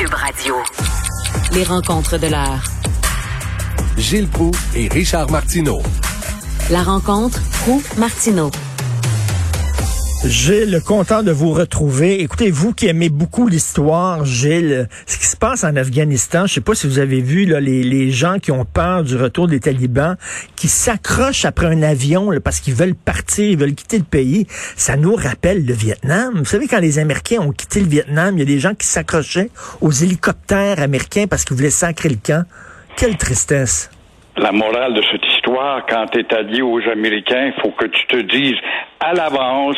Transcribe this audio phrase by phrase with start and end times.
[0.00, 0.54] Cube Radio.
[1.52, 2.64] Les rencontres de l'heure.
[3.98, 5.82] Gilles Proux et Richard Martineau.
[6.70, 8.50] La rencontre Proux-Martineau.
[10.24, 12.20] Gilles, content de vous retrouver.
[12.20, 16.60] Écoutez, vous qui aimez beaucoup l'histoire, Gilles, ce qui se passe en Afghanistan, je sais
[16.60, 19.60] pas si vous avez vu là, les, les gens qui ont peur du retour des
[19.60, 20.16] talibans,
[20.56, 24.46] qui s'accrochent après un avion là, parce qu'ils veulent partir, ils veulent quitter le pays.
[24.76, 26.34] Ça nous rappelle le Vietnam.
[26.36, 28.86] Vous savez, quand les Américains ont quitté le Vietnam, il y a des gens qui
[28.86, 29.50] s'accrochaient
[29.80, 32.44] aux hélicoptères américains parce qu'ils voulaient sacrer le camp.
[32.94, 33.90] Quelle tristesse.
[34.36, 35.29] La morale de cette
[35.88, 38.58] quand tu es allié aux Américains, il faut que tu te dises
[39.00, 39.76] à l'avance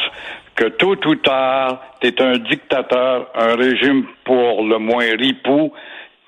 [0.54, 5.72] que tôt ou tard, tu es un dictateur, un régime pour le moins ripou,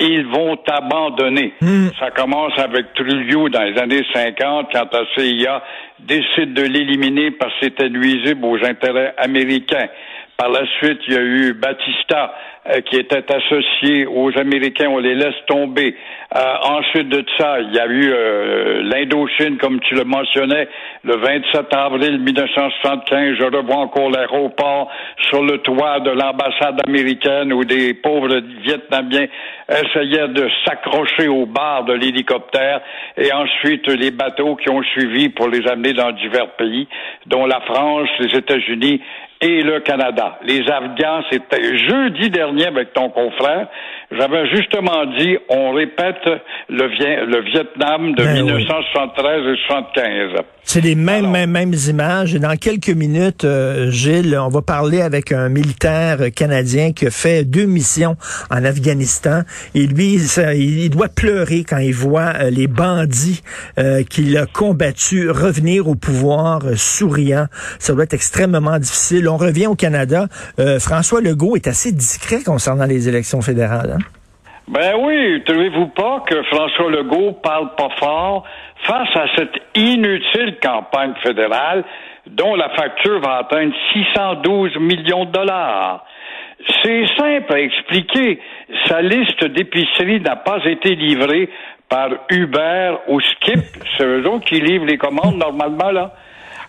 [0.01, 1.55] ils vont t'abandonner.
[1.99, 5.63] Ça commence avec Trujillo dans les années 50, quand la CIA
[6.01, 9.89] décide de l'éliminer parce que c'était nuisible aux intérêts américains.
[10.37, 12.35] Par la suite, il y a eu Batista
[12.67, 15.95] euh, qui était associé aux Américains, on les laisse tomber.
[16.35, 20.67] Euh, ensuite de ça, il y a eu euh, l'Indochine, comme tu le mentionnais,
[21.05, 23.37] le 27 avril 1975.
[23.39, 24.91] Je revois encore l'aéroport
[25.29, 29.27] sur le toit de l'ambassade américaine où des pauvres Vietnamiens
[29.69, 32.81] essayaient de s'accrocher au bar de l'hélicoptère
[33.17, 36.89] et ensuite les bateaux qui ont suivi pour les amener dans divers pays,
[37.27, 39.01] dont la France, les États-Unis
[39.45, 40.39] et le Canada.
[40.43, 43.69] Les Afghans, c'était jeudi dernier avec ton confrère,
[44.19, 46.25] j'avais justement dit, on répète
[46.69, 46.87] le,
[47.27, 48.43] le Vietnam de Ben oui.
[48.45, 50.45] 1973 et 75.
[50.67, 52.35] C'est les mêmes, mêmes, mêmes images.
[52.35, 57.11] Et dans quelques minutes, euh, Gilles, on va parler avec un militaire canadien qui a
[57.11, 58.17] fait deux missions
[58.51, 59.43] en Afghanistan.
[59.75, 63.43] Et lui, ça, il doit pleurer quand il voit euh, les bandits
[63.79, 67.47] euh, qu'il a combattus revenir au pouvoir souriant.
[67.79, 69.29] Ça doit être extrêmement difficile.
[69.29, 70.29] On revient au Canada.
[70.79, 73.97] François Legault est assez discret concernant les élections fédérales.
[73.99, 74.04] hein?
[74.67, 78.45] Ben oui, trouvez-vous pas que François Legault parle pas fort
[78.85, 81.85] face à cette inutile campagne fédérale
[82.27, 86.07] dont la facture va atteindre 612 millions de dollars?
[86.83, 88.41] C'est simple à expliquer.
[88.87, 91.51] Sa liste d'épicerie n'a pas été livrée
[91.91, 93.61] par Uber ou Skip.
[93.99, 96.13] C'est eux autres qui livrent les commandes normalement, là.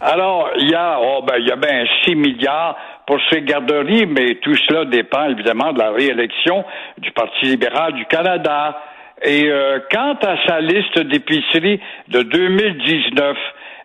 [0.02, 2.76] Alors, il y a, oh, ben, il y a bien 6 milliards
[3.08, 6.64] pour ces garderies, mais tout cela dépend évidemment de la réélection
[6.98, 8.82] du Parti libéral du Canada.
[9.24, 11.80] Et euh, quant à sa liste d'épicerie
[12.10, 13.38] de 2019,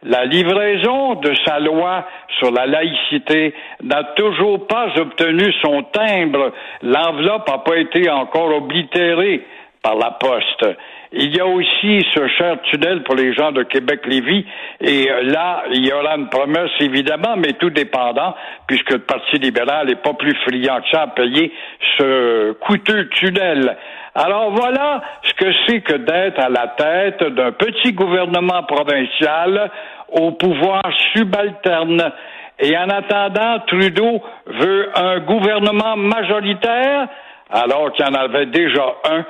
[0.03, 2.07] la livraison de sa loi
[2.39, 6.53] sur la laïcité n'a toujours pas obtenu son timbre.
[6.83, 9.45] L'enveloppe n'a pas été encore oblitérée
[9.83, 10.67] par la poste.
[11.13, 14.47] Il y a aussi ce cher tunnel pour les gens de Québec-Lévis.
[14.81, 18.37] Et euh, là, il y aura une promesse, évidemment, mais tout dépendant,
[18.69, 21.53] puisque le Parti libéral n'est pas plus friand que ça à payer
[21.99, 23.77] ce coûteux tunnel.
[24.15, 29.69] Alors voilà ce que c'est que d'être à la tête d'un petit gouvernement provincial
[30.13, 30.83] au pouvoir
[31.13, 32.13] subalterne.
[32.61, 37.09] Et en attendant, Trudeau veut un gouvernement majoritaire
[37.51, 39.25] alors qu'il y en avait déjà un,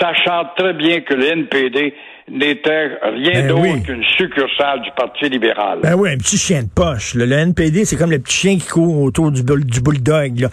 [0.00, 1.94] sachant très bien que le NPD
[2.28, 3.82] n'était rien Ben d'autre oui.
[3.82, 5.78] qu'une succursale du Parti libéral.
[5.82, 7.14] Ben oui, un petit chien de poche.
[7.14, 7.24] là.
[7.26, 10.40] Le NPD, c'est comme le petit chien qui court autour du, bull- du bulldog.
[10.40, 10.48] Là.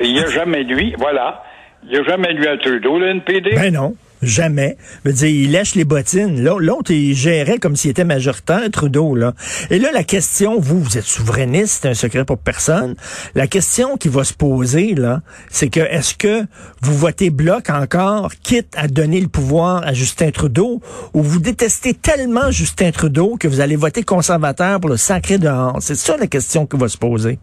[0.00, 1.42] Il n'y a jamais lui, voilà,
[1.84, 3.50] il n'y a jamais lui à Trudeau, le NPD.
[3.56, 4.76] Ben non, jamais.
[5.04, 6.42] Je veux dire, il lèche les bottines.
[6.42, 9.14] L'au- L'autre, il gérait comme s'il était majoritaire, Trudeau.
[9.14, 9.34] Là.
[9.70, 12.94] Et là, la question, vous, vous êtes souverainiste, c'est un secret pour personne.
[13.34, 16.44] La question qui va se poser, là, c'est que est-ce que
[16.82, 20.80] vous votez bloc encore, quitte à donner le pouvoir à Justin Trudeau,
[21.14, 25.76] ou vous détestez tellement Justin Trudeau que vous allez voter conservateur pour le sacré dehors?
[25.80, 27.38] C'est ça la question qui va se poser.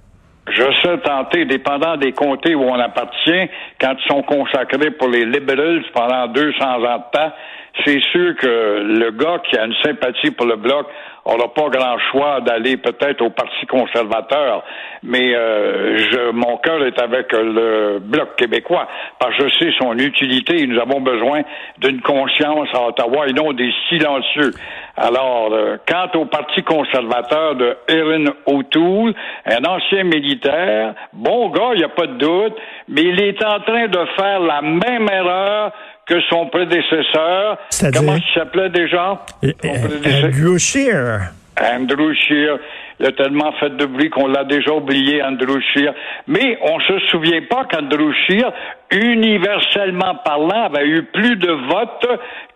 [1.04, 3.50] Tenter, dépendant des comtés où on appartient,
[3.82, 7.32] quand ils sont consacrés pour les libéraux pendant 200 ans de temps,
[7.84, 10.88] c'est sûr que le gars qui a une sympathie pour le bloc
[11.26, 14.64] aura pas grand choix d'aller peut-être au Parti conservateur,
[15.02, 18.88] mais euh, je, mon cœur est avec le bloc québécois,
[19.20, 21.42] parce que je sais son utilité et nous avons besoin
[21.80, 24.52] d'une conscience à Ottawa et non des silencieux.
[24.98, 29.14] Alors, euh, quant au Parti conservateur de Erin O'Toole,
[29.46, 32.56] un ancien militaire, bon gars, il n'y a pas de doute,
[32.88, 35.72] mais il est en train de faire la même erreur
[36.06, 37.58] que son prédécesseur.
[37.94, 39.26] Comment il s'appelait déjà?
[39.44, 40.28] Euh, euh.
[40.28, 41.32] Andrew Scheer.
[41.60, 42.60] Andrew Scheer.
[43.00, 45.94] Il a tellement fait de bruit qu'on l'a déjà oublié, Andrew Scheer.
[46.28, 48.52] Mais on se souvient pas qu'Andrew Scheer,
[48.92, 52.08] universellement parlant, avait eu plus de votes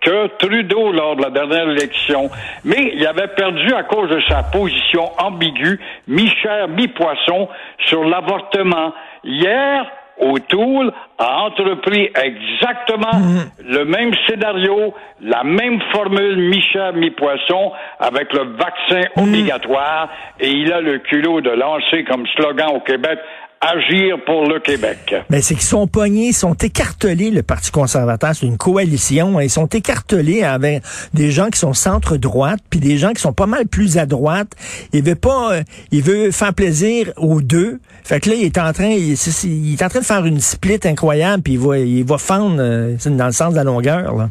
[0.02, 2.30] que Trudeau lors de la dernière élection.
[2.64, 7.50] Mais il avait perdu à cause de sa position ambiguë, mi-chair, mi-poisson,
[7.88, 8.94] sur l'avortement.
[9.26, 9.86] Hier,
[10.20, 13.52] O'Toole a entrepris exactement Mhm.
[13.70, 19.24] le même scénario, la même formule mi-chat, mi-poisson, avec le vaccin Mhm.
[19.24, 23.20] obligatoire, et il a le culot de lancer comme slogan au Québec
[23.62, 25.16] Agir pour le Québec.
[25.30, 28.34] Mais c'est qu'ils sont pognés, ils sont écartelés, le Parti conservateur.
[28.34, 29.38] C'est une coalition.
[29.38, 29.44] hein.
[29.44, 30.82] Ils sont écartelés avec
[31.14, 34.48] des gens qui sont centre-droite, puis des gens qui sont pas mal plus à droite.
[34.94, 37.82] Il veut pas, euh, il veut faire plaisir aux deux.
[38.06, 40.80] Fait que là, il est en train, il, est en train de faire une split
[40.86, 44.16] incroyable, puis il va, il va fendre euh, dans le sens de la longueur.
[44.16, 44.30] Là.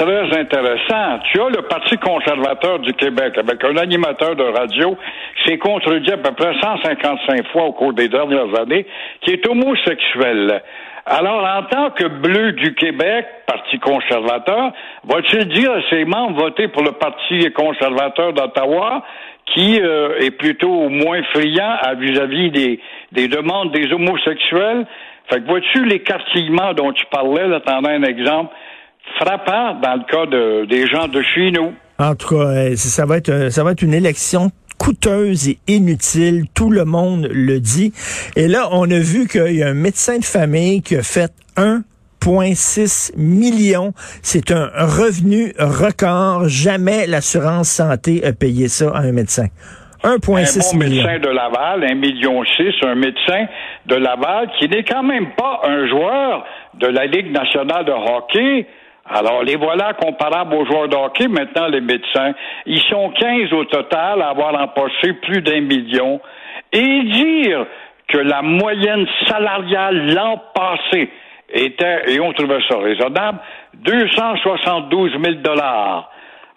[0.00, 1.18] Très intéressant.
[1.30, 4.96] Tu as le Parti conservateur du Québec avec un animateur de radio
[5.36, 8.86] qui s'est contredit à peu près 155 fois au cours des dernières années,
[9.20, 10.62] qui est homosexuel.
[11.04, 14.72] Alors, en tant que bleu du Québec, Parti conservateur,
[15.04, 19.04] va-t-il dire à ses membres voter pour le Parti conservateur d'Ottawa,
[19.52, 22.80] qui euh, est plutôt moins friand à vis-à-vis des,
[23.12, 24.86] des demandes des homosexuels?
[25.28, 28.54] Fait que vois-tu l'écartillement dont tu parlais, là, t'en as un exemple
[29.18, 31.72] frappant dans le cas de, des gens de chez nous.
[31.98, 35.58] En tout cas, euh, ça va être, euh, ça va être une élection coûteuse et
[35.68, 36.44] inutile.
[36.54, 37.92] Tout le monde le dit.
[38.36, 41.30] Et là, on a vu qu'il y a un médecin de famille qui a fait
[41.56, 43.92] 1,6 million.
[44.22, 46.48] C'est un revenu record.
[46.48, 49.48] Jamais l'assurance santé a payé ça à un médecin.
[50.02, 51.04] 1,6 un bon million.
[51.04, 53.46] médecin de Laval, un million six, un médecin
[53.86, 56.44] de Laval qui n'est quand même pas un joueur
[56.78, 58.66] de la Ligue nationale de hockey.
[59.12, 62.32] Alors, les voilà comparables aux joueurs de maintenant les médecins.
[62.66, 66.20] Ils sont 15 au total à avoir empoché plus d'un million.
[66.72, 67.66] Et dire
[68.06, 71.10] que la moyenne salariale l'an passé
[71.52, 73.38] était, et on trouvait ça raisonnable,
[73.74, 76.08] 272 000 dollars.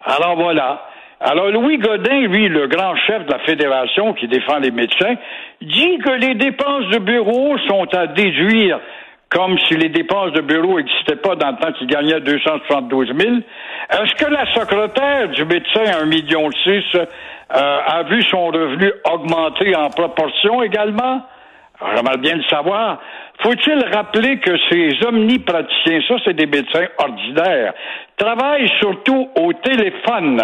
[0.06, 0.86] Alors voilà.
[1.20, 5.16] Alors Louis Godin, lui, le grand chef de la fédération qui défend les médecins,
[5.62, 8.80] dit que les dépenses de bureau sont à déduire
[9.34, 13.36] comme si les dépenses de bureau n'existaient pas dans le temps qu'il gagnait 272 000.
[13.90, 19.76] Est-ce que la secrétaire du médecin à 1,6 million euh, a vu son revenu augmenter
[19.76, 21.24] en proportion également?
[21.96, 23.00] J'aimerais bien le savoir.
[23.42, 27.74] Faut-il rappeler que ces omnipraticiens, ça c'est des médecins ordinaires,
[28.18, 30.42] travaillent surtout au téléphone?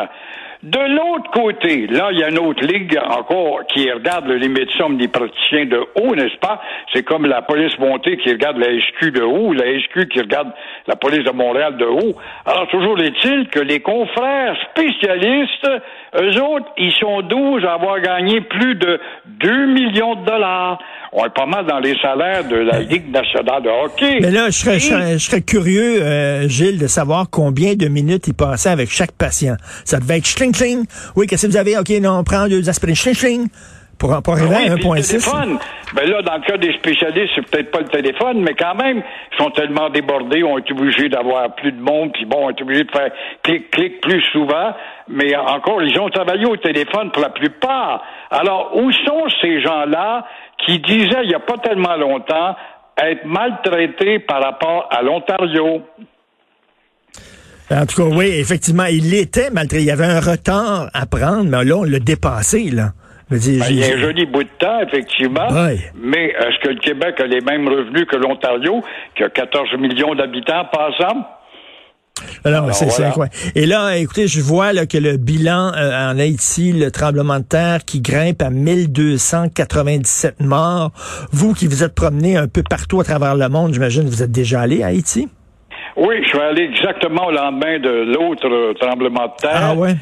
[0.62, 4.88] De l'autre côté, là, il y a une autre ligue encore qui regarde les médecins
[4.88, 6.62] omnipraticiens de haut, n'est-ce pas?
[6.94, 10.52] C'est comme la police montée qui regarde la SQ de haut, la SQ qui regarde
[10.86, 12.14] la police de Montréal de haut.
[12.46, 15.70] Alors, toujours est-il que les confrères spécialistes,
[16.16, 19.00] eux autres, ils sont 12 à avoir gagné plus de
[19.42, 20.80] 2 millions de dollars.
[21.12, 24.20] On est pas mal dans les salaires de la Ligue nationale de hockey.
[24.22, 27.74] Mais là, je serais, Et- je serais, je serais curieux, euh, Gilles, de savoir combien
[27.76, 29.56] de minutes il passait avec chaque patient.
[29.86, 30.86] Ça devait être schling.
[31.16, 31.78] Oui, qu'est-ce que vous avez?
[31.78, 32.96] OK, non, on prend deux aspirines.
[32.96, 33.48] Schling.
[34.00, 35.07] Pour, pour arriver Oui, à puis le 1,6.
[35.07, 35.60] téléphone.
[35.94, 39.04] Ben là, dans le cas des spécialistes, c'est peut-être pas le téléphone, mais quand même,
[39.31, 42.62] ils sont tellement débordés, on est obligé d'avoir plus de monde, puis bon, on est
[42.62, 43.12] obligé de faire
[43.44, 44.74] clic-clic plus souvent.
[45.10, 48.04] Mais encore, ils ont travaillé au téléphone pour la plupart.
[48.31, 50.25] Alors, où sont ces gens-là
[50.66, 52.56] qui disaient il n'y a pas tellement longtemps
[53.02, 55.81] être maltraités par rapport à l'Ontario?
[57.72, 59.84] En tout cas, oui, effectivement, il était maltraité.
[59.84, 62.92] Il y avait un retard à prendre, mais là, on l'a dépassé, là.
[63.30, 65.48] Ben, il y a un joli bout de temps, effectivement.
[65.96, 68.84] Mais est-ce que le Québec a les mêmes revenus que l'Ontario,
[69.16, 71.28] qui a 14 millions d'habitants, par exemple?
[72.44, 73.07] Alors, c'est c'est voilà.
[73.09, 73.36] incroyable.
[73.56, 77.45] Et là, écoutez, je vois là, que le bilan euh, en Haïti, le tremblement de
[77.45, 80.92] terre qui grimpe à 1297 morts.
[81.31, 84.24] Vous qui vous êtes promené un peu partout à travers le monde, j'imagine que vous
[84.24, 85.28] êtes déjà allé à Haïti?
[85.95, 89.52] Oui, je suis allé exactement au lendemain de l'autre euh, tremblement de terre.
[89.56, 89.95] Ah ouais?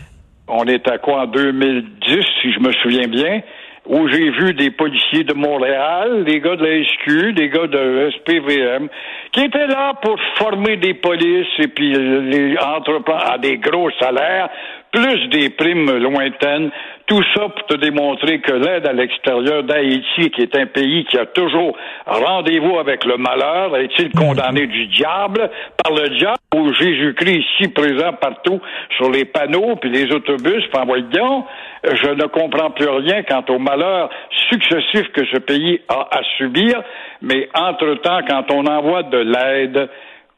[0.48, 3.42] On est à quoi en 2010, si je me souviens bien,
[3.86, 8.10] où j'ai vu des policiers de Montréal, des gars de la SQ, des gars de
[8.12, 8.88] SPVM,
[9.32, 14.50] qui étaient là pour former des polices et puis les entreprendre à des gros salaires,
[14.92, 16.72] plus des primes lointaines.
[17.08, 21.18] Tout ça pour te démontrer que l'aide à l'extérieur d'Haïti, qui est un pays qui
[21.18, 21.74] a toujours
[22.06, 25.50] rendez-vous avec le malheur, est-il condamné du diable
[25.82, 28.60] par le diable ou Jésus-Christ ici présent partout
[28.98, 31.48] sur les panneaux puis les autobus, puis en voyant,
[31.86, 34.10] je ne comprends plus rien quant au malheur
[34.50, 36.84] successif que ce pays a à subir,
[37.22, 39.90] mais entre-temps, quand on envoie de l'aide,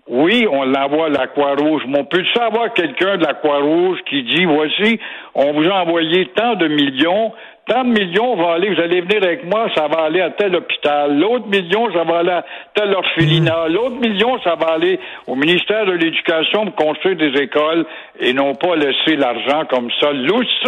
[0.10, 4.24] oui, on l'envoie à la Croix-Rouge, mais on peut savoir quelqu'un de la Croix-Rouge qui
[4.24, 5.00] dit, voici,
[5.36, 7.32] on vous a envoyé tant de millions,
[7.68, 10.56] tant de millions va aller, vous allez venir avec moi, ça va aller à tel
[10.56, 15.36] hôpital, l'autre million, ça va aller à tel orphelinat, l'autre million, ça va aller au
[15.36, 17.86] ministère de l'Éducation pour construire des écoles
[18.20, 20.66] et non pas laisser l'argent comme ça lousse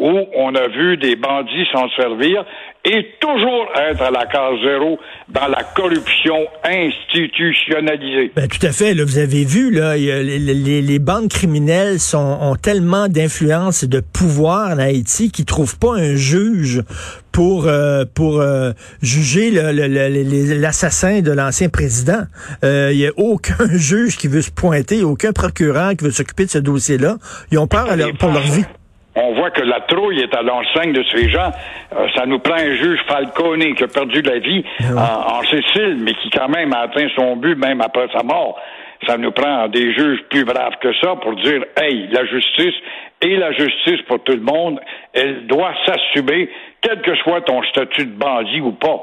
[0.00, 2.44] où on a vu des bandits s'en servir
[2.84, 8.32] et toujours être à la case zéro dans la corruption institutionnalisée.
[8.34, 8.94] Ben, tout à fait.
[8.94, 14.00] Là, vous avez vu, là, les, les, bandes criminelles sont, ont tellement d'influence et de
[14.00, 16.82] pouvoir en Haïti qu'ils trouvent pas un juge
[17.32, 22.22] pour euh, pour euh, juger l'assassin de l'ancien président.
[22.62, 26.46] Il euh, n'y a aucun juge qui veut se pointer, aucun procureur qui veut s'occuper
[26.46, 27.18] de ce dossier-là.
[27.52, 27.88] Ils ont peur
[28.18, 28.64] pour leur vie
[29.16, 31.50] on voit que la trouille est à l'enseigne de ces gens.
[31.92, 34.64] Euh, ça nous prend un juge Falcone qui a perdu la vie
[34.96, 38.58] ah en, Sicile, mais qui quand même a atteint son but même après sa mort.
[39.06, 42.74] Ça nous prend des juges plus braves que ça pour dire, hey, la justice
[43.22, 44.78] et la justice pour tout le monde,
[45.12, 46.50] elle doit s'assumer,
[46.80, 49.02] quel que soit ton statut de bandit ou pas.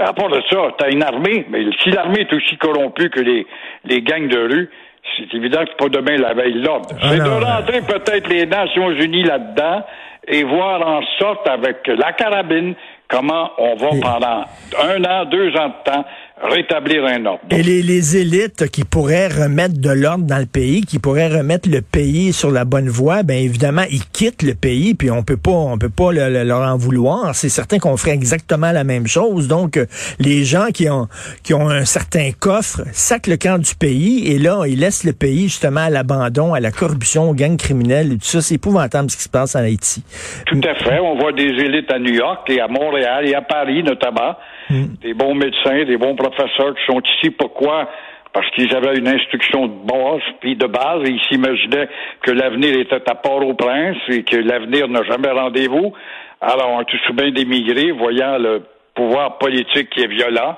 [0.00, 3.46] À part de ça, t'as une armée, mais si l'armée est aussi corrompue que les,
[3.84, 4.70] les gangs de rue,
[5.16, 6.88] c'est évident que pas demain la veille l'ordre.
[7.00, 9.84] Ah c'est de rentrer peut-être les Nations Unies là-dedans
[10.28, 12.74] et voir en sorte avec la carabine
[13.08, 14.44] comment on va pendant
[14.82, 16.04] un an, deux ans de temps
[16.42, 17.40] rétablir un ordre.
[17.50, 21.68] Et les, les, élites qui pourraient remettre de l'ordre dans le pays, qui pourraient remettre
[21.68, 25.38] le pays sur la bonne voie, ben évidemment, ils quittent le pays, puis on peut
[25.38, 27.34] pas, on peut pas leur en vouloir.
[27.34, 29.48] C'est certain qu'on ferait exactement la même chose.
[29.48, 29.86] Donc, euh,
[30.18, 31.08] les gens qui ont
[31.42, 35.14] qui ont un certain coffre sacent le camp du pays, et là, ils laissent le
[35.14, 38.42] pays justement à l'abandon, à la corruption, aux gangs criminels et tout ça.
[38.42, 40.04] C'est épouvantable ce qui se passe en Haïti.
[40.46, 40.98] Tout à fait.
[41.00, 44.36] On voit des élites à New York et à Montréal et à Paris notamment
[44.70, 44.94] Hmm.
[45.02, 47.30] Des bons médecins, des bons professeurs qui sont ici.
[47.30, 47.88] Pourquoi?
[48.32, 51.88] Parce qu'ils avaient une instruction de base, puis de base, et ils s'imaginaient
[52.22, 55.92] que l'avenir était à Port-au-Prince et que l'avenir n'a jamais rendez-vous.
[56.40, 58.62] Alors, on a tous bien d'émigrer, voyant le
[58.94, 60.56] pouvoir politique qui est violent.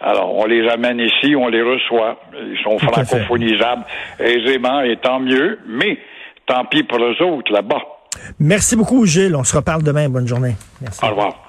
[0.00, 2.20] Alors, on les amène ici, on les reçoit.
[2.32, 3.84] Ils sont francophonisables
[4.20, 5.58] aisément, et tant mieux.
[5.66, 5.98] Mais,
[6.46, 7.82] tant pis pour eux autres, là-bas.
[8.38, 9.36] Merci beaucoup, Gilles.
[9.36, 10.08] On se reparle demain.
[10.08, 10.54] Bonne journée.
[10.80, 11.04] Merci.
[11.04, 11.47] Au revoir.